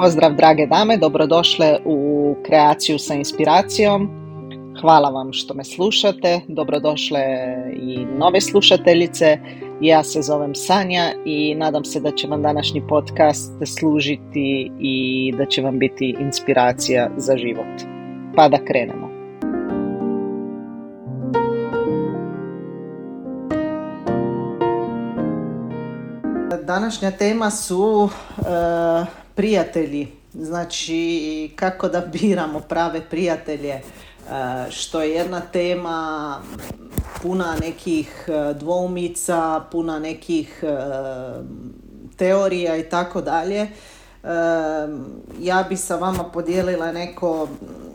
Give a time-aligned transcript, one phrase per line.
[0.00, 4.08] Pozdrav drage dame, dobrodošle u kreaciju sa inspiracijom.
[4.80, 7.20] Hvala vam što me slušate, dobrodošle
[7.76, 9.38] i nove slušateljice.
[9.80, 15.46] Ja se zovem Sanja i nadam se da će vam današnji podcast služiti i da
[15.46, 17.82] će vam biti inspiracija za život.
[18.36, 19.09] Pa da krenemo.
[26.56, 28.08] Današnja tema su
[28.38, 28.42] e,
[29.34, 30.08] prijatelji.
[30.32, 33.82] Znači, kako da biramo prave prijatelje, e,
[34.70, 36.36] što je jedna tema
[37.22, 40.64] puna nekih e, dvoumica, puna nekih
[42.16, 43.68] teorija i tako dalje.
[45.40, 47.48] Ja bi sa vama podijelila neko,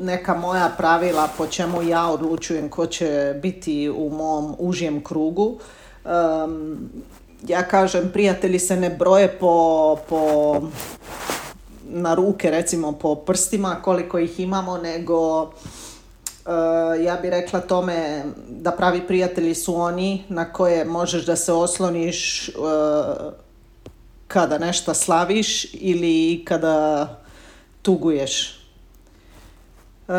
[0.00, 5.58] neka moja pravila po čemu ja odlučujem ko će biti u mom užijem krugu
[7.46, 10.54] ja kažem prijatelji se ne broje po, po
[11.88, 15.50] na ruke recimo po prstima koliko ih imamo nego uh,
[17.04, 22.48] ja bi rekla tome da pravi prijatelji su oni na koje možeš da se osloniš
[22.48, 23.32] uh,
[24.28, 27.08] kada nešto slaviš ili kada
[27.82, 28.60] tuguješ.
[30.08, 30.14] Uh,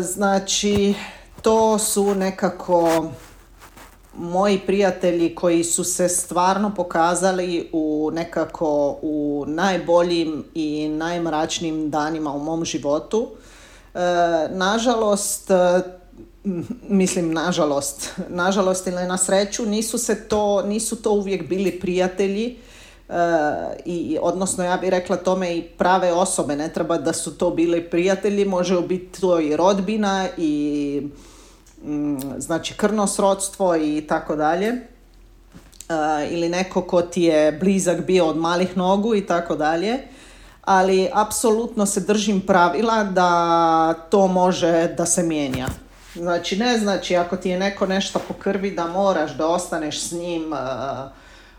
[0.00, 0.94] znači
[1.42, 3.10] to su nekako
[4.18, 12.38] moji prijatelji koji su se stvarno pokazali u nekako u najboljim i najmračnijim danima u
[12.38, 13.28] mom životu.
[13.94, 13.98] E,
[14.50, 15.80] nažalost, e,
[16.88, 22.56] mislim nažalost, nažalost ili na sreću, nisu se to, nisu to uvijek bili prijatelji,
[23.08, 23.14] e,
[23.84, 27.90] i odnosno ja bih rekla tome i prave osobe, ne treba da su to bili
[27.90, 31.02] prijatelji, može biti to i rodbina i
[32.38, 34.68] znači krvno srodstvo i tako dalje.
[34.68, 39.98] E, ili neko ko ti je blizak bio od malih nogu i tako dalje.
[40.62, 45.68] Ali apsolutno se držim pravila da to može da se mijenja.
[46.14, 50.12] Znači ne znači ako ti je neko nešto po krvi da moraš da ostaneš s
[50.12, 50.56] njim e,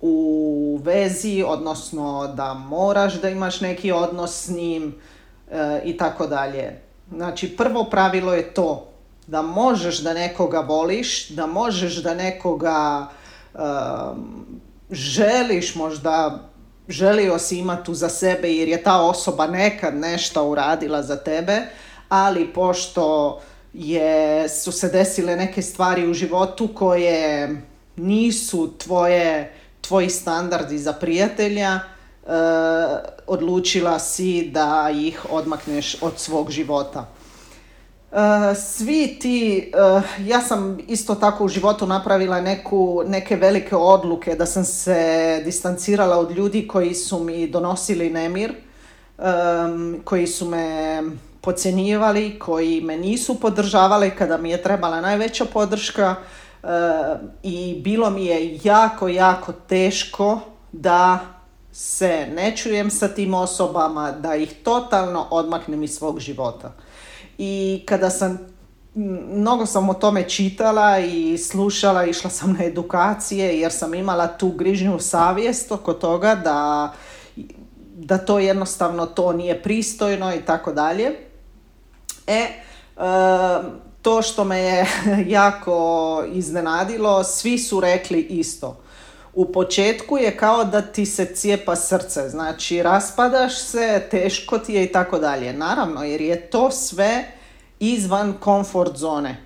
[0.00, 4.94] u vezi odnosno da moraš da imaš neki odnos s njim
[5.50, 6.80] e, i tako dalje.
[7.12, 8.89] Znači prvo pravilo je to
[9.26, 13.08] da možeš da nekoga voliš, da možeš da nekoga
[13.54, 14.60] um,
[14.90, 16.38] želiš možda
[16.88, 21.62] želio si imati za sebe jer je ta osoba nekad nešto uradila za tebe,
[22.08, 23.40] ali pošto
[23.72, 27.56] je, su se desile neke stvari u životu koje
[27.96, 32.30] nisu tvoje, tvoji standardi za prijatelja, uh,
[33.26, 37.06] odlučila si da ih odmakneš od svog života.
[38.12, 44.34] Uh, svi ti, uh, ja sam isto tako u životu napravila neku, neke velike odluke
[44.34, 48.54] da sam se distancirala od ljudi koji su mi donosili nemir,
[50.04, 51.02] koji su me
[51.40, 56.14] podcjenjivali, koji me nisu podržavali kada mi je trebala najveća podrška.
[56.62, 56.68] Uh,
[57.42, 60.40] i bilo mi je jako, jako teško
[60.72, 61.18] da
[61.72, 66.72] se ne čujem sa tim osobama, da ih totalno odmaknem iz svog života
[67.42, 68.38] i kada sam
[69.34, 74.48] mnogo sam o tome čitala i slušala, išla sam na edukacije jer sam imala tu
[74.48, 76.92] grižnju savjest oko toga da,
[77.96, 81.10] da to jednostavno to nije pristojno i tako dalje.
[82.26, 82.46] E,
[84.02, 84.86] to što me je
[85.38, 88.76] jako iznenadilo, svi su rekli isto.
[89.34, 94.84] U početku je kao da ti se cijepa srce, znači raspadaš se, teško ti je
[94.84, 95.52] i tako dalje.
[95.52, 97.24] Naravno, jer je to sve
[97.80, 99.36] izvan komfort zone.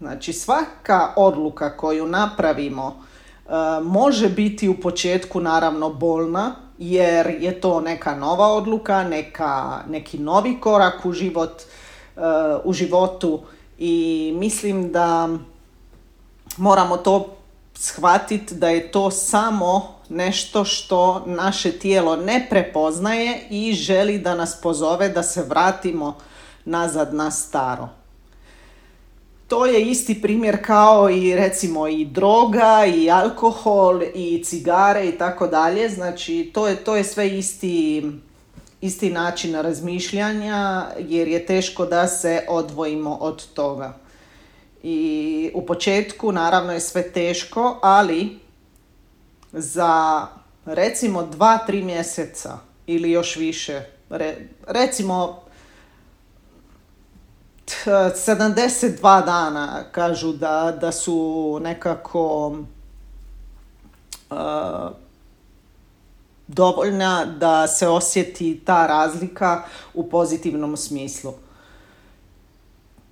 [0.00, 3.50] Znači svaka odluka koju napravimo e,
[3.82, 10.60] može biti u početku naravno bolna jer je to neka nova odluka, neka, neki novi
[10.60, 12.20] korak u, život, e,
[12.64, 13.40] u životu
[13.78, 15.28] i mislim da
[16.56, 17.36] moramo to
[17.74, 24.60] shvatiti da je to samo nešto što naše tijelo ne prepoznaje i želi da nas
[24.62, 26.16] pozove da se vratimo
[26.64, 27.88] nazad na staro.
[29.48, 35.46] To je isti primjer kao i recimo i droga i alkohol i cigare i tako
[35.46, 35.88] dalje.
[35.88, 38.10] Znači to je, to je sve isti,
[38.80, 44.03] isti način razmišljanja jer je teško da se odvojimo od toga.
[44.86, 48.38] I u početku naravno je sve teško, ali
[49.52, 50.26] za
[50.64, 53.82] recimo dva, tri mjeseca ili još više,
[54.66, 55.42] recimo
[57.86, 62.46] 72 dana kažu da, da su nekako
[64.30, 64.36] uh,
[66.46, 69.62] dovoljna da se osjeti ta razlika
[69.94, 71.32] u pozitivnom smislu.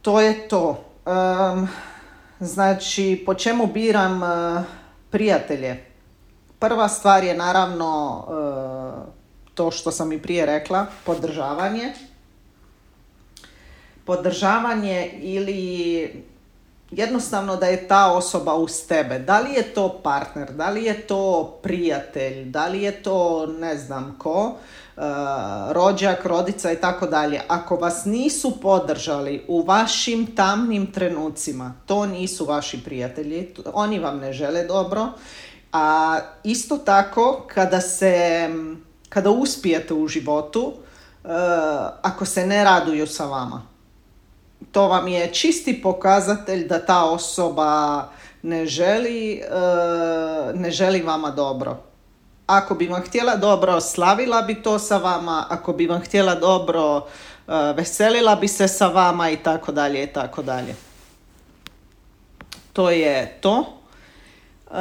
[0.02, 0.91] To je to.
[2.40, 4.62] Znači, po čemu biram uh,
[5.10, 5.84] prijatelje?
[6.58, 9.12] Prva stvar je naravno uh,
[9.54, 11.92] to što sam i prije rekla, podržavanje.
[14.04, 16.24] Podržavanje ili
[16.92, 19.18] jednostavno da je ta osoba uz tebe.
[19.18, 23.76] Da li je to partner, da li je to prijatelj, da li je to ne
[23.76, 24.54] znam ko,
[24.96, 25.02] uh,
[25.70, 27.40] rođak, rodica i tako dalje.
[27.48, 34.32] Ako vas nisu podržali u vašim tamnim trenucima, to nisu vaši prijatelji, oni vam ne
[34.32, 35.08] žele dobro.
[35.72, 38.48] A isto tako kada se
[39.08, 41.30] kada uspijete u životu, uh,
[42.02, 43.71] ako se ne raduju sa vama
[44.72, 48.08] to vam je čisti pokazatelj da ta osoba
[48.42, 49.42] ne želi, e,
[50.54, 51.76] ne želi vama dobro.
[52.46, 56.96] Ako bi vam htjela dobro, slavila bi to sa vama, ako bi vam htjela dobro,
[57.48, 60.74] e, veselila bi se sa vama i tako dalje i tako dalje.
[62.72, 63.64] To je to.
[64.70, 64.74] E,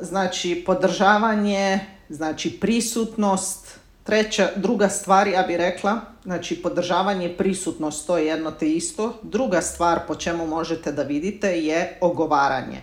[0.00, 8.26] znači, podržavanje, znači prisutnost, Treća, druga stvar, ja bih rekla, znači podržavanje prisutnost, to je
[8.26, 9.18] jedno te isto.
[9.22, 12.80] Druga stvar po čemu možete da vidite je ogovaranje.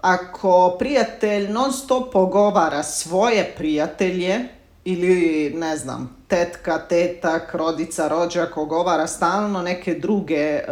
[0.00, 4.48] Ako prijatelj non stop ogovara svoje prijatelje,
[4.84, 10.62] ili ne znam, tetka, tetak, rodica, rođak, ogovara stalno neke druge e,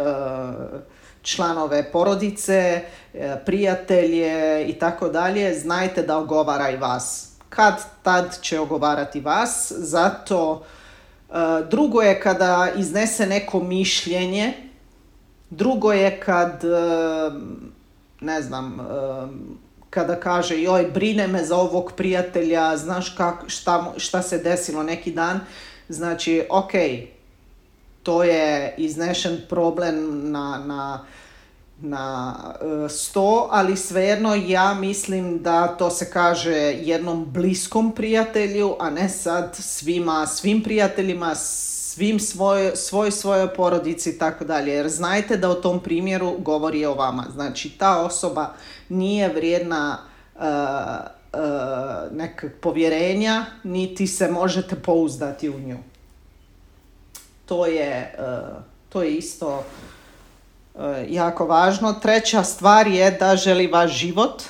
[1.21, 2.81] članove porodice,
[3.13, 9.71] e, prijatelje i tako dalje, znajte da ogovara i vas kad tad će ogovarati vas,
[9.77, 10.63] zato
[11.29, 11.33] e,
[11.69, 14.53] drugo je kada iznese neko mišljenje,
[15.49, 16.67] drugo je kad, e,
[18.21, 18.83] ne znam, e,
[19.89, 25.11] kada kaže joj brine me za ovog prijatelja, znaš kak, šta, šta se desilo neki
[25.11, 25.39] dan,
[25.89, 26.71] znači ok,
[28.03, 31.05] to je iznešen problem na, na
[31.79, 32.35] na
[32.85, 39.09] e, sto, ali svejedno ja mislim da to se kaže jednom bliskom prijatelju, a ne
[39.09, 44.73] sad svima, svim prijateljima, svim svoj, svoj svojoj porodici i tako dalje.
[44.73, 47.25] Jer znajte da u tom primjeru govori o vama.
[47.33, 48.53] Znači ta osoba
[48.89, 49.97] nije vrijedna
[50.35, 55.77] uh, uh, nekog povjerenja, niti se možete pouzdati u nju.
[57.45, 58.15] To je,
[58.89, 59.63] to je isto
[59.96, 59.96] E,
[61.09, 61.93] jako važno.
[61.93, 64.43] Treća stvar je da želi vaš život.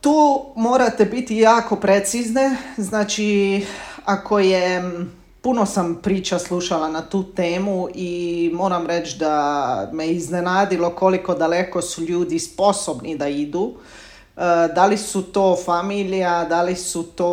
[0.00, 2.56] tu morate biti jako precizne.
[2.76, 3.66] Znači,
[4.04, 4.82] ako je
[5.40, 11.82] puno sam priča slušala na tu temu i moram reći da me iznenadilo koliko daleko
[11.82, 13.74] su ljudi sposobni da idu.
[14.40, 17.30] E, da li su to familija, da li su to,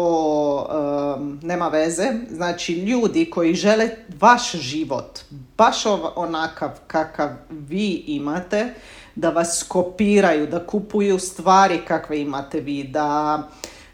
[1.41, 3.89] nema veze, znači ljudi koji žele
[4.19, 5.19] vaš život,
[5.57, 8.73] baš onakav kakav vi imate,
[9.15, 13.39] da vas kopiraju, da kupuju stvari kakve imate vi, da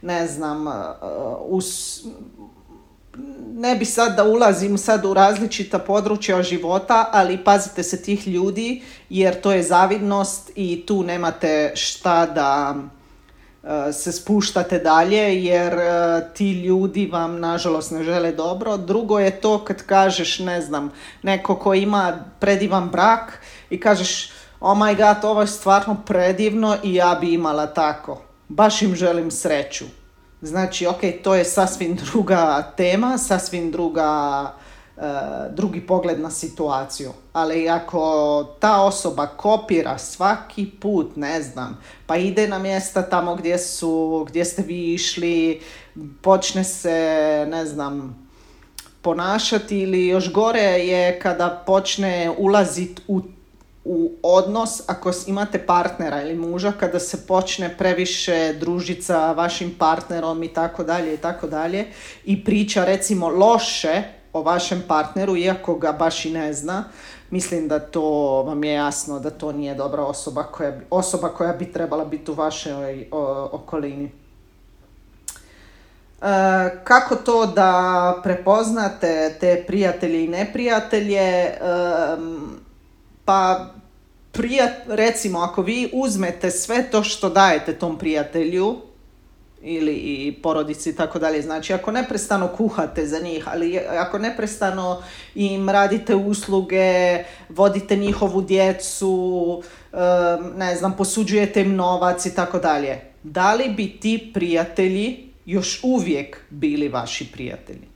[0.01, 0.74] ne znam, uh,
[1.42, 2.01] us,
[3.54, 8.81] ne bi sad da ulazim sad u različita područja života, ali pazite se tih ljudi
[9.10, 12.75] jer to je zavidnost i tu nemate šta da
[13.94, 18.77] se spuštate dalje jer uh, ti ljudi vam nažalost ne žele dobro.
[18.77, 20.91] Drugo je to kad kažeš, ne znam,
[21.22, 23.39] neko ko ima predivan brak
[23.70, 28.22] i kažeš oh my god, ovo je stvarno predivno i ja bi imala tako.
[28.48, 29.86] Baš im želim sreću.
[30.41, 34.51] Znači, ok, to je sasvim druga tema, sasvim druga,
[35.50, 37.12] drugi pogled na situaciju.
[37.34, 43.58] Ali ako ta osoba kopira svaki put, ne znam, pa ide na mjesta tamo gdje,
[43.58, 45.62] su, gdje ste vi išli,
[46.22, 46.90] počne se,
[47.50, 48.28] ne znam,
[49.02, 53.22] ponašati ili još gore je kada počne ulaziti u
[53.86, 60.44] u odnos ako imate partnera ili muža kada se počne previše družiti sa vašim partnerom
[60.44, 61.86] i tako dalje i tako dalje
[62.26, 66.84] i priča recimo loše o vašem partneru iako ga baš i ne zna
[67.34, 68.02] mislim da to
[68.44, 72.34] vam je jasno da to nije dobra osoba koja, osoba koja bi trebala biti u
[72.34, 73.08] vašoj
[73.52, 74.12] okolini.
[76.22, 76.30] E,
[76.84, 81.20] kako to da prepoznate te prijatelje i neprijatelje?
[81.20, 81.58] E,
[83.25, 83.66] pa
[84.32, 88.78] prijat, recimo ako vi uzmete sve to što dajete tom prijatelju
[89.63, 95.03] ili i porodici i tako dalje, znači ako neprestano kuhate za njih, ali ako neprestano
[95.36, 99.63] im radite usluge, vodite njihovu djecu,
[100.55, 106.38] ne znam, posuđujete im novac i tako dalje, da li bi ti prijatelji još uvijek
[106.50, 107.88] bili vaši prijatelji?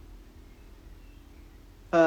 [1.91, 1.97] E,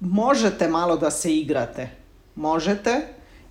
[0.00, 1.88] možete malo da se igrate.
[2.34, 3.00] Možete,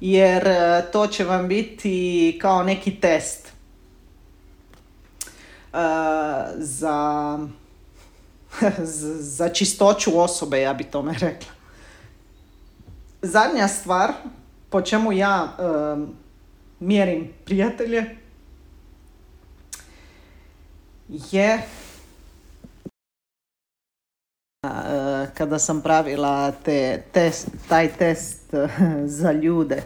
[0.02, 3.54] jer e, to će vam biti kao neki test
[6.56, 7.40] za,
[9.20, 11.52] za čistoću osobe, ja bi tome rekla.
[13.22, 14.14] Zadnja stvar
[14.70, 15.58] po čemu ja
[16.80, 18.16] mjerim prijatelje
[21.32, 21.62] je
[25.34, 28.54] kada sam pravila te, test, taj test
[29.06, 29.84] za ljude.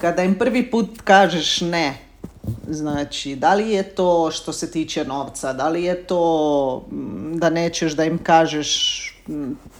[0.00, 1.98] Kada im prvi put kažeš ne,
[2.68, 6.84] znači da li je to što se tiče novca, da li je to
[7.34, 9.10] da nećeš da im kažeš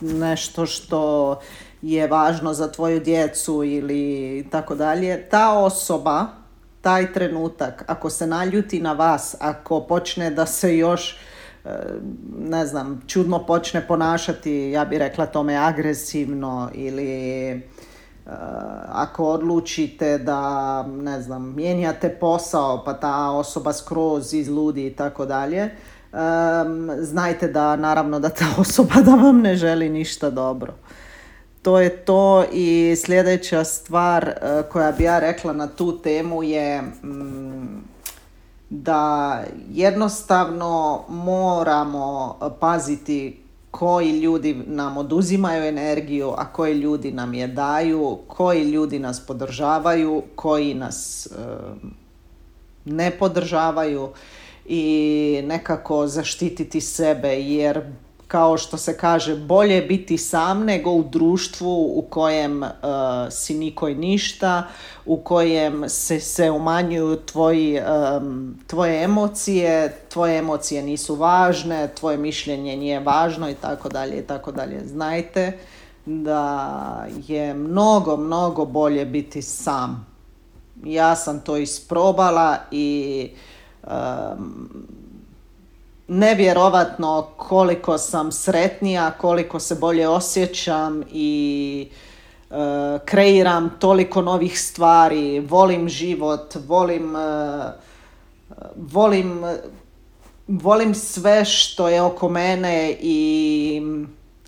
[0.00, 1.40] nešto što
[1.82, 6.26] je važno za tvoju djecu ili tako dalje, ta osoba,
[6.80, 11.16] taj trenutak, ako se naljuti na vas, ako počne da se još
[11.64, 11.68] e,
[12.38, 17.62] ne znam, čudno počne ponašati, ja bih rekla tome agresivno ili
[18.88, 25.70] ako odlučite da, ne znam, mijenjate posao pa ta osoba skroz izludi i tako dalje,
[26.98, 30.72] znajte da naravno da ta osoba da vam ne želi ništa dobro.
[31.62, 36.82] To je to i sljedeća stvar e, koja bi ja rekla na tu temu je
[36.82, 37.82] mm,
[38.70, 43.43] da jednostavno moramo paziti
[43.78, 50.22] koji ljudi nam oduzimaju energiju, a koji ljudi nam je daju, koji ljudi nas podržavaju,
[50.34, 51.30] koji nas e,
[52.84, 54.08] ne podržavaju
[54.66, 57.82] i nekako zaštititi sebe jer
[58.28, 62.68] kao što se kaže, bolje biti sam nego u društvu u kojem uh,
[63.30, 64.66] si niko ništa,
[65.06, 72.76] u kojem se, se umanjuju tvoji, um, tvoje emocije, tvoje emocije nisu važne, tvoje mišljenje
[72.76, 74.86] nije važno i tako dalje i tako dalje.
[74.86, 75.58] Znajte
[76.06, 80.06] da je mnogo, mnogo bolje biti sam.
[80.84, 83.28] Ja sam to isprobala i
[83.82, 84.68] um,
[86.08, 91.88] nevjerovatno koliko sam sretnija, koliko se bolje osjećam i
[92.50, 92.54] e,
[93.04, 97.72] kreiram toliko novih stvari, volim život, volim, e,
[98.76, 99.44] volim,
[100.48, 103.82] volim sve što je oko mene i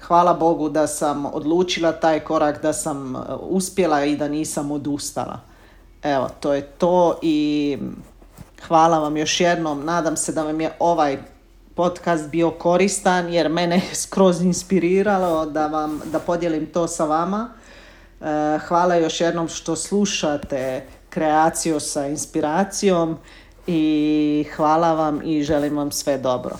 [0.00, 5.40] hvala Bogu da sam odlučila taj korak, da sam uspjela i da nisam odustala.
[6.02, 7.78] Evo, to je to i
[8.66, 9.84] hvala vam još jednom.
[9.84, 11.18] Nadam se da vam je ovaj
[11.76, 17.48] podcast bio koristan jer mene je skroz inspiriralo da, vam, da podijelim to sa vama.
[18.20, 23.16] E, hvala još jednom što slušate kreaciju sa inspiracijom
[23.66, 26.56] i hvala vam i želim vam sve dobro.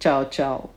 [0.00, 0.75] Ćao, čao.